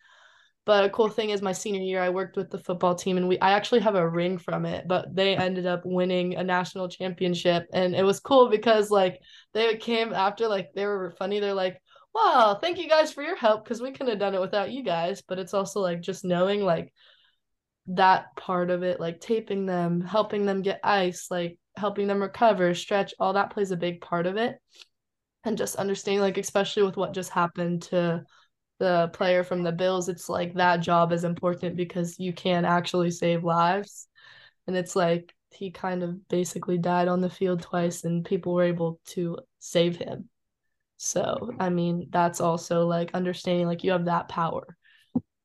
[0.65, 3.27] But a cool thing is my senior year I worked with the football team and
[3.29, 6.89] we I actually have a ring from it, but they ended up winning a national
[6.89, 9.19] championship and it was cool because like
[9.55, 11.41] they came after like they were funny.
[11.41, 11.83] They're like,
[12.15, 14.83] "Wow, thank you guys for your help because we couldn't have done it without you
[14.83, 16.93] guys." But it's also like just knowing like
[17.89, 22.75] that part of it, like taping them, helping them get ice, like helping them recover,
[22.75, 24.59] stretch, all that plays a big part of it
[25.45, 28.25] and just understanding like especially with what just happened to
[28.79, 33.11] the player from the Bills, it's like that job is important because you can actually
[33.11, 34.09] save lives.
[34.67, 38.65] And it's like he kind of basically died on the field twice and people were
[38.65, 40.29] able to save him.
[41.05, 44.77] So, I mean, that's also like understanding like you have that power.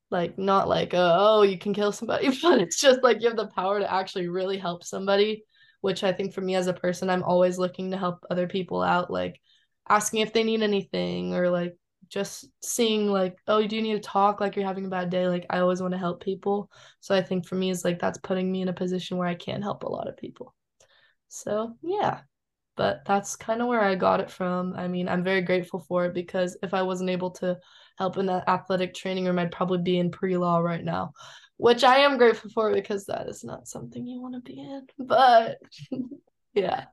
[0.08, 3.36] Like not like uh, oh, you can kill somebody, but it's just like you have
[3.36, 5.42] the power to actually really help somebody,
[5.80, 8.82] which I think for me as a person, I'm always looking to help other people
[8.82, 9.40] out like
[9.88, 11.76] asking if they need anything or like
[12.08, 15.28] just seeing like oh do you need to talk like you're having a bad day
[15.28, 16.70] like i always want to help people.
[17.00, 19.34] So i think for me is like that's putting me in a position where i
[19.34, 20.54] can help a lot of people.
[21.28, 22.20] So yeah
[22.78, 26.06] but that's kind of where i got it from i mean i'm very grateful for
[26.06, 27.58] it because if i wasn't able to
[27.98, 31.12] help in that athletic training room i'd probably be in pre-law right now
[31.58, 34.86] which i am grateful for because that is not something you want to be in
[35.06, 35.58] but
[36.54, 36.84] yeah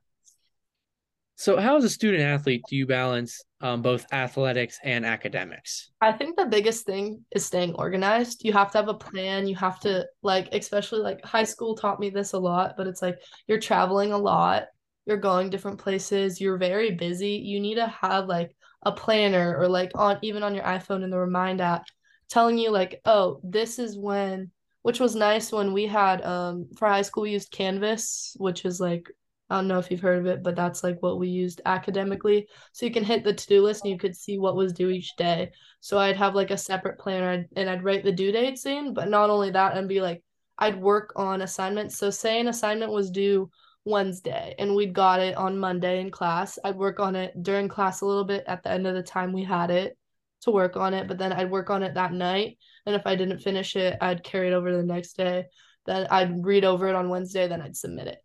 [1.38, 5.91] so, how as a student athlete do you balance um, both athletics and academics?
[6.00, 8.45] I think the biggest thing is staying organized.
[8.45, 9.45] You have to have a plan.
[9.45, 13.02] You have to like, especially like high school taught me this a lot, but it's
[13.02, 13.17] like
[13.48, 14.67] you're traveling a lot.
[15.06, 19.68] You're going different places, you're very busy, you need to have like a planner or
[19.68, 21.86] like on even on your iPhone in the Remind app
[22.30, 26.88] telling you like, oh, this is when which was nice when we had um for
[26.88, 29.10] high school we used Canvas, which is like
[29.50, 32.48] I don't know if you've heard of it, but that's like what we used academically.
[32.72, 35.15] So you can hit the to-do list and you could see what was due each
[35.18, 35.52] day.
[35.82, 39.08] So I'd have like a separate planner and I'd write the due dates in, but
[39.08, 40.24] not only that, and be like,
[40.58, 41.96] I'd work on assignments.
[41.96, 43.52] So say an assignment was due
[43.86, 46.58] Wednesday and we'd got it on Monday in class.
[46.63, 49.32] I'd work on it during class a little bit at the end of the time
[49.32, 49.98] we had it
[50.41, 52.58] to work on it, but then I'd work on it that night.
[52.86, 55.45] And if I didn't finish it, I'd carry it over to the next day.
[55.86, 58.17] Then I'd read over it on Wednesday, then I'd submit it.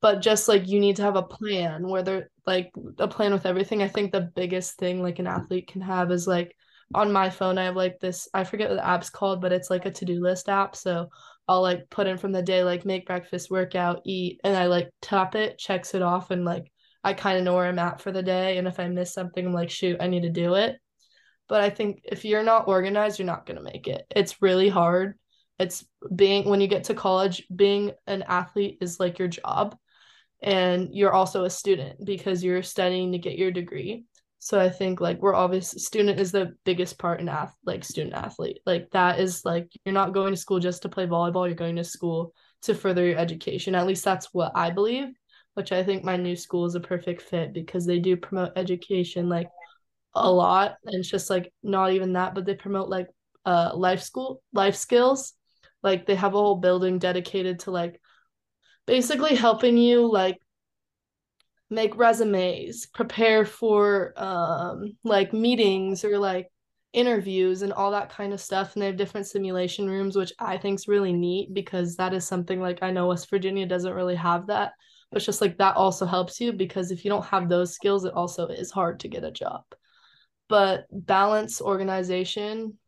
[0.00, 3.82] But just like you need to have a plan, whether like a plan with everything.
[3.82, 6.54] I think the biggest thing like an athlete can have is like
[6.94, 9.70] on my phone, I have like this, I forget what the app's called, but it's
[9.70, 10.76] like a to do list app.
[10.76, 11.08] So
[11.48, 14.90] I'll like put in from the day, like make breakfast, workout, eat, and I like
[15.00, 16.70] top it, checks it off, and like
[17.04, 18.58] I kind of know where I'm at for the day.
[18.58, 20.76] And if I miss something, I'm like, shoot, I need to do it.
[21.48, 24.04] But I think if you're not organized, you're not going to make it.
[24.10, 25.14] It's really hard.
[25.60, 29.76] It's being, when you get to college, being an athlete is like your job.
[30.42, 34.04] And you're also a student because you're studying to get your degree.
[34.46, 38.14] So I think like we're obvious student is the biggest part in ath like student
[38.14, 38.60] athlete.
[38.64, 41.74] Like that is like you're not going to school just to play volleyball, you're going
[41.74, 42.32] to school
[42.62, 43.74] to further your education.
[43.74, 45.08] At least that's what I believe,
[45.54, 49.28] which I think my new school is a perfect fit because they do promote education
[49.28, 49.48] like
[50.14, 53.08] a lot and it's just like not even that, but they promote like
[53.46, 55.32] uh life school, life skills.
[55.82, 58.00] Like they have a whole building dedicated to like
[58.86, 60.38] basically helping you like
[61.70, 66.50] make resumes, prepare for um like meetings or like
[66.92, 68.74] interviews and all that kind of stuff.
[68.74, 72.26] And they have different simulation rooms which I think is really neat because that is
[72.26, 74.72] something like I know West Virginia doesn't really have that
[75.10, 78.12] but just like that also helps you because if you don't have those skills it
[78.14, 79.62] also is hard to get a job.
[80.48, 82.78] But balance organization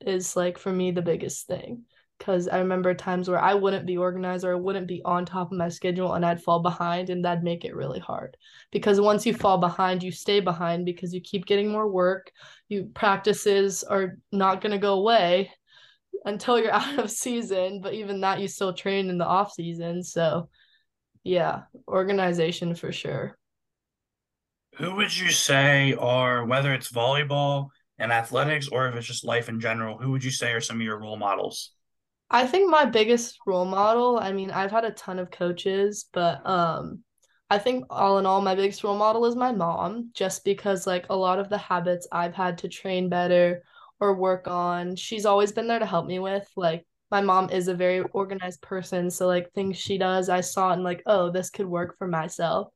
[0.00, 1.84] is like for me the biggest thing
[2.22, 5.50] because I remember times where I wouldn't be organized or I wouldn't be on top
[5.50, 8.36] of my schedule and I'd fall behind and that'd make it really hard.
[8.70, 12.30] Because once you fall behind, you stay behind because you keep getting more work.
[12.68, 15.50] You practices are not going to go away
[16.24, 20.04] until you're out of season, but even that you still train in the off season.
[20.04, 20.48] So,
[21.24, 23.36] yeah, organization for sure.
[24.76, 29.48] Who would you say are whether it's volleyball and athletics or if it's just life
[29.48, 31.72] in general, who would you say are some of your role models?
[32.32, 36.44] I think my biggest role model, I mean, I've had a ton of coaches, but
[36.46, 37.04] um
[37.50, 41.04] I think all in all my biggest role model is my mom just because like
[41.10, 43.62] a lot of the habits I've had to train better
[44.00, 46.48] or work on, she's always been there to help me with.
[46.56, 50.72] Like my mom is a very organized person, so like things she does, I saw
[50.72, 52.68] and like, oh, this could work for myself.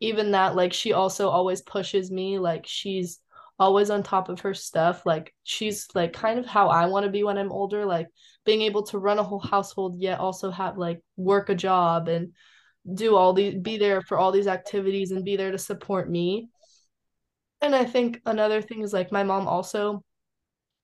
[0.00, 3.20] Even that like she also always pushes me, like she's
[3.58, 5.04] always on top of her stuff.
[5.06, 8.08] Like she's like kind of how I want to be when I'm older, like
[8.44, 12.32] being able to run a whole household yet also have like work a job and
[12.94, 16.48] do all these be there for all these activities and be there to support me.
[17.60, 20.04] And I think another thing is like my mom also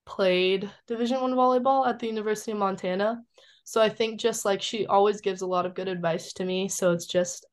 [0.04, 3.20] played division 1 volleyball at the University of Montana.
[3.64, 6.68] So I think just like she always gives a lot of good advice to me,
[6.68, 7.46] so it's just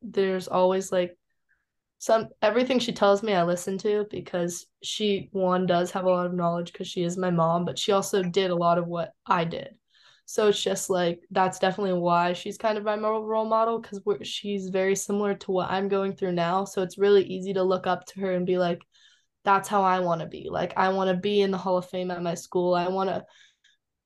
[0.00, 1.18] there's always like
[1.98, 6.26] some everything she tells me I listen to because she one does have a lot
[6.26, 9.12] of knowledge because she is my mom, but she also did a lot of what
[9.26, 9.70] I did.
[10.26, 14.68] So it's just like that's definitely why she's kind of my role model because she's
[14.68, 16.64] very similar to what I'm going through now.
[16.64, 18.82] So it's really easy to look up to her and be like,
[19.44, 20.48] that's how I want to be.
[20.50, 22.74] Like I want to be in the Hall of Fame at my school.
[22.74, 23.24] I want to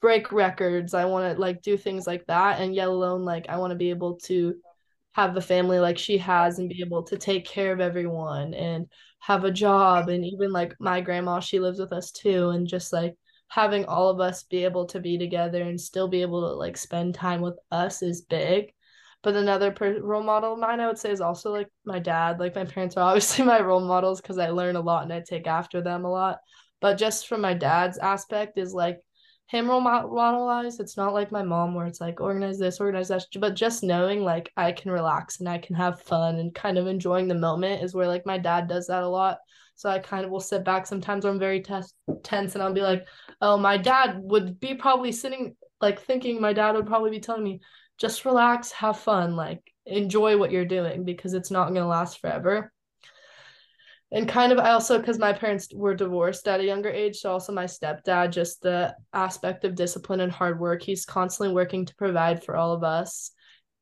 [0.02, 0.92] break records.
[0.92, 2.60] I want to like do things like that.
[2.60, 4.54] And yet alone, like I want to be able to
[5.12, 8.86] have a family like she has and be able to take care of everyone and
[9.18, 12.92] have a job and even like my grandma she lives with us too and just
[12.92, 13.14] like
[13.48, 16.76] having all of us be able to be together and still be able to like
[16.76, 18.72] spend time with us is big.
[19.22, 22.38] But another per- role model of mine i would say is also like my dad.
[22.38, 25.20] Like my parents are obviously my role models because i learn a lot and i
[25.20, 26.38] take after them a lot.
[26.80, 29.00] But just from my dad's aspect is like
[29.50, 30.78] him role modelize.
[30.78, 34.22] It's not like my mom where it's like organize this, organize that, but just knowing
[34.22, 37.82] like I can relax and I can have fun and kind of enjoying the moment
[37.82, 39.38] is where like my dad does that a lot.
[39.74, 41.92] So I kind of will sit back sometimes when I'm very tense
[42.22, 43.08] tense and I'll be like,
[43.40, 47.42] oh, my dad would be probably sitting like thinking my dad would probably be telling
[47.42, 47.60] me,
[47.98, 52.72] just relax, have fun, like enjoy what you're doing because it's not gonna last forever
[54.12, 57.30] and kind of I also because my parents were divorced at a younger age, so
[57.32, 60.82] also my stepdad, just the aspect of discipline and hard work.
[60.82, 63.30] He's constantly working to provide for all of us.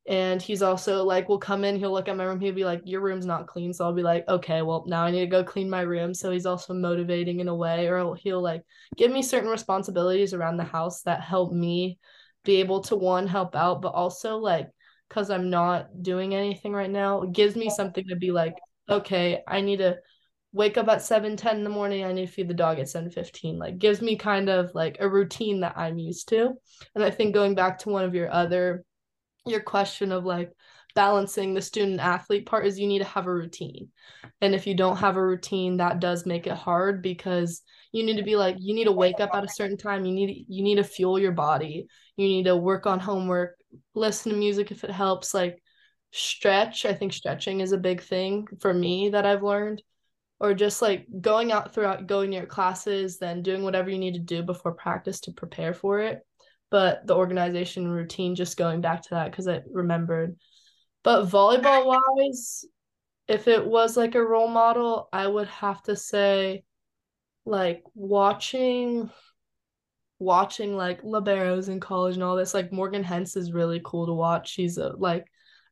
[0.07, 2.83] And he's also like, will come in, he'll look at my room, he'll be like,
[2.85, 3.73] Your room's not clean.
[3.73, 6.13] So I'll be like, Okay, well, now I need to go clean my room.
[6.15, 8.63] So he's also motivating in a way, or he'll like
[8.97, 11.99] give me certain responsibilities around the house that help me
[12.45, 14.71] be able to one, help out, but also like,
[15.09, 18.55] because I'm not doing anything right now, it gives me something to be like,
[18.91, 19.99] Okay, I need to
[20.53, 22.89] wake up at 7 10 in the morning i need to feed the dog at
[22.89, 26.53] 7 15 like gives me kind of like a routine that i'm used to
[26.95, 28.85] and i think going back to one of your other
[29.47, 30.53] your question of like
[30.99, 33.89] balancing the student athlete part is you need to have a routine.
[34.41, 38.17] And if you don't have a routine, that does make it hard because you need
[38.17, 40.65] to be like you need to wake up at a certain time, you need you
[40.65, 41.87] need to fuel your body.
[42.17, 43.57] You need to work on homework,
[43.95, 45.63] listen to music if it helps, like
[46.11, 46.85] stretch.
[46.85, 49.83] I think stretching is a big thing for me that I've learned
[50.41, 54.15] or just like going out throughout going to your classes then doing whatever you need
[54.15, 56.25] to do before practice to prepare for it
[56.71, 60.37] but the organization routine just going back to that because I remembered.
[61.03, 62.65] But volleyball wise,
[63.27, 66.65] if it was like a role model, I would have to say
[67.47, 69.11] like watching
[70.19, 74.13] watching like liberos in college and all this like Morgan Hentz is really cool to
[74.13, 74.51] watch.
[74.51, 75.25] She's a like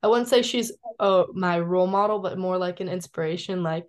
[0.02, 3.84] I wouldn't say she's oh my role model, but more like an inspiration like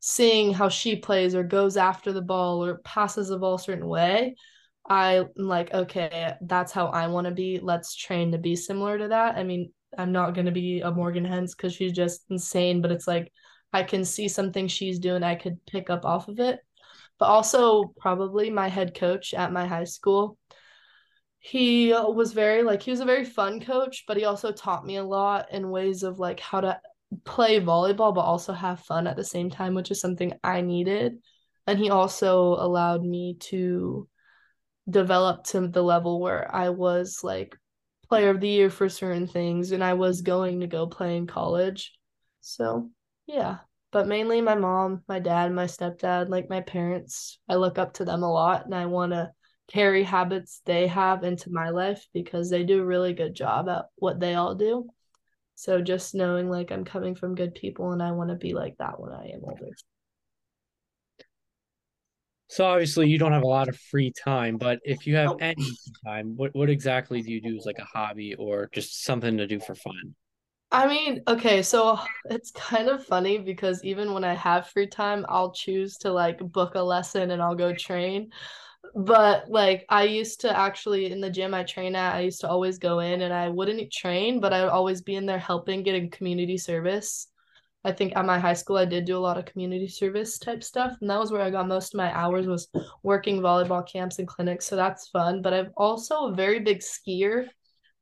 [0.00, 3.86] seeing how she plays or goes after the ball or passes the ball a certain
[3.86, 4.34] way
[4.88, 7.60] I'm like, okay, that's how I want to be.
[7.62, 9.36] Let's train to be similar to that.
[9.36, 12.90] I mean, I'm not going to be a Morgan Hentz because she's just insane, but
[12.90, 13.30] it's like
[13.72, 16.60] I can see something she's doing, I could pick up off of it.
[17.18, 20.38] But also, probably my head coach at my high school.
[21.40, 24.96] He was very like, he was a very fun coach, but he also taught me
[24.96, 26.80] a lot in ways of like how to
[27.24, 31.18] play volleyball, but also have fun at the same time, which is something I needed.
[31.66, 34.08] And he also allowed me to
[34.88, 37.56] develop to the level where I was like
[38.08, 41.26] player of the year for certain things and I was going to go play in
[41.26, 41.92] college.
[42.40, 42.90] So,
[43.26, 43.58] yeah.
[43.90, 48.04] But mainly my mom, my dad, my stepdad, like my parents, I look up to
[48.04, 49.30] them a lot and I want to
[49.68, 53.86] carry habits they have into my life because they do a really good job at
[53.96, 54.88] what they all do.
[55.58, 58.76] So just knowing like I'm coming from good people and I want to be like
[58.78, 59.70] that when I am older.
[62.46, 65.66] So obviously you don't have a lot of free time, but if you have any
[66.06, 69.48] time, what what exactly do you do as like a hobby or just something to
[69.48, 70.14] do for fun?
[70.70, 71.98] I mean, okay, so
[72.30, 76.38] it's kind of funny because even when I have free time, I'll choose to like
[76.38, 78.30] book a lesson and I'll go train.
[78.94, 82.48] But like I used to actually in the gym I train at, I used to
[82.48, 85.82] always go in and I wouldn't train, but I would always be in there helping
[85.82, 87.28] getting community service.
[87.84, 90.64] I think at my high school I did do a lot of community service type
[90.64, 92.68] stuff and that was where I got most of my hours was
[93.02, 97.46] working volleyball camps and clinics so that's fun but I'm also a very big skier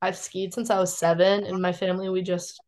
[0.01, 2.59] I've skied since I was 7 and my family we just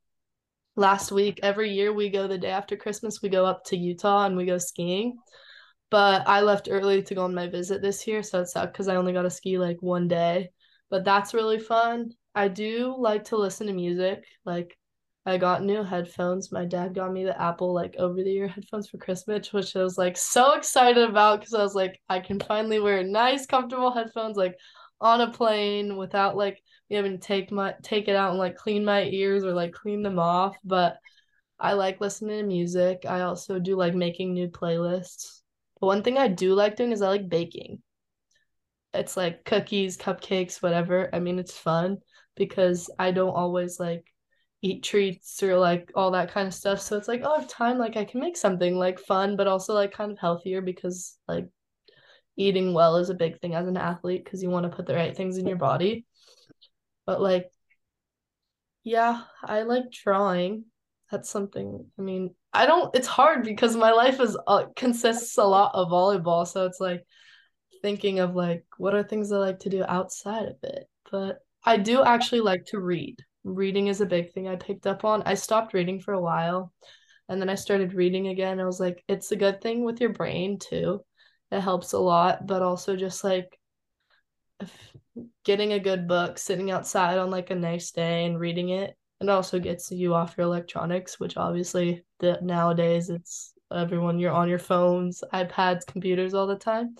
[0.76, 4.26] last week every year we go the day after Christmas we go up to Utah
[4.26, 5.18] and we go skiing
[5.90, 8.88] but I left early to go on my visit this year so it sucked cuz
[8.88, 10.50] I only got to ski like one day
[10.90, 14.78] but that's really fun I do like to listen to music like
[15.26, 16.52] I got new headphones.
[16.52, 19.84] My dad got me the Apple like over the ear headphones for Christmas, which I
[19.84, 23.92] was like so excited about because I was like, I can finally wear nice, comfortable
[23.92, 24.56] headphones like
[25.02, 28.84] on a plane without like having to take my take it out and like clean
[28.84, 30.58] my ears or like clean them off.
[30.64, 30.98] But
[31.60, 33.06] I like listening to music.
[33.08, 35.39] I also do like making new playlists.
[35.80, 37.82] But one thing I do like doing is I like baking.
[38.94, 41.10] It's like cookies, cupcakes, whatever.
[41.14, 42.00] I mean, it's fun
[42.36, 44.06] because I don't always like
[44.62, 46.82] eat treats or like all that kind of stuff.
[46.82, 49.48] So it's like, oh, I have time, like I can make something like fun, but
[49.48, 51.48] also like kind of healthier because like
[52.36, 54.96] eating well is a big thing as an athlete because you want to put the
[54.96, 56.06] right things in your body.
[57.06, 57.52] But like,
[58.84, 60.66] yeah, I like drawing.
[61.12, 61.86] That's something.
[61.98, 62.94] I mean, I don't.
[62.96, 67.04] It's hard because my life is uh, consists a lot of volleyball, so it's like
[67.82, 70.90] thinking of like what are things I like to do outside of it.
[71.12, 75.06] But I do actually like to read reading is a big thing I picked up
[75.06, 75.24] on.
[75.26, 76.74] I stopped reading for a while
[77.28, 78.60] and then I started reading again.
[78.60, 81.02] I was like, it's a good thing with your brain too.
[81.52, 83.60] It helps a lot, but also just like
[85.44, 88.96] getting a good book, sitting outside on like a nice day and reading it.
[89.22, 94.50] It also gets you off your electronics, which obviously the, nowadays it's everyone you're on
[94.50, 96.96] your phones, iPads, computers all the time.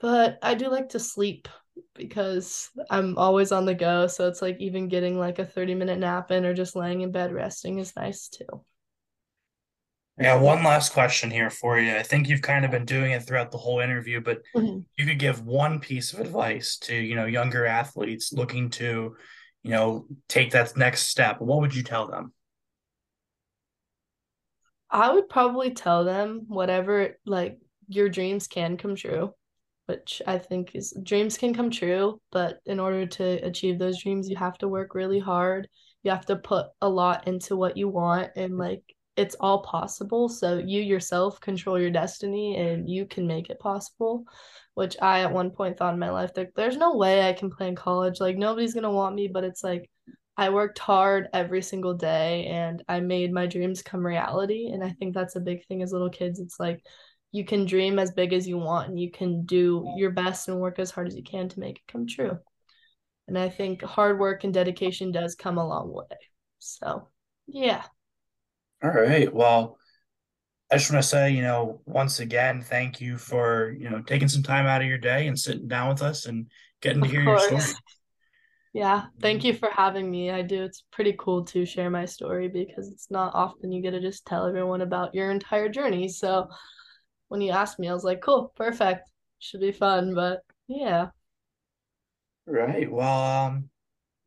[0.00, 1.48] But I do like to sleep
[1.94, 4.06] because I'm always on the go.
[4.06, 7.12] So it's like even getting like a 30 minute nap in or just laying in
[7.12, 8.64] bed resting is nice too.
[10.18, 11.96] Yeah, one last question here for you.
[11.96, 14.80] I think you've kind of been doing it throughout the whole interview, but mm-hmm.
[14.98, 19.16] you could give one piece of advice to, you know, younger athletes looking to,
[19.62, 22.34] you know, take that next step, what would you tell them?
[24.90, 29.32] I would probably tell them whatever like your dreams can come true,
[29.86, 34.28] which I think is dreams can come true, but in order to achieve those dreams,
[34.28, 35.68] you have to work really hard.
[36.02, 38.82] You have to put a lot into what you want and like
[39.16, 40.28] it's all possible.
[40.28, 44.24] So you yourself control your destiny and you can make it possible,
[44.74, 47.50] which I at one point thought in my life that there's no way I can
[47.50, 48.20] play in college.
[48.20, 49.90] Like nobody's going to want me, but it's like
[50.40, 54.70] I worked hard every single day and I made my dreams come reality.
[54.72, 56.40] And I think that's a big thing as little kids.
[56.40, 56.82] It's like
[57.30, 60.58] you can dream as big as you want and you can do your best and
[60.58, 62.38] work as hard as you can to make it come true.
[63.28, 66.16] And I think hard work and dedication does come a long way.
[66.58, 67.08] So,
[67.46, 67.82] yeah.
[68.82, 69.30] All right.
[69.30, 69.76] Well,
[70.72, 74.28] I just want to say, you know, once again, thank you for, you know, taking
[74.28, 77.12] some time out of your day and sitting down with us and getting to Of
[77.12, 77.74] hear your story.
[78.72, 80.30] Yeah, thank you for having me.
[80.30, 80.62] I do.
[80.62, 84.24] It's pretty cool to share my story because it's not often you get to just
[84.26, 86.08] tell everyone about your entire journey.
[86.08, 86.48] So
[87.28, 89.10] when you asked me, I was like, cool, perfect.
[89.40, 90.14] Should be fun.
[90.14, 91.08] But yeah.
[92.46, 92.90] Right.
[92.90, 93.70] Well, um,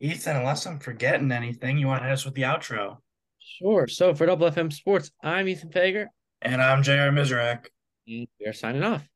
[0.02, 2.98] Ethan, unless I'm forgetting anything, you want to hit us with the outro?
[3.40, 3.88] Sure.
[3.88, 6.08] So for Double FM Sports, I'm Ethan Fager.
[6.42, 7.12] And I'm J.R.
[7.12, 7.68] Mizrak.
[8.06, 9.08] We are signing off.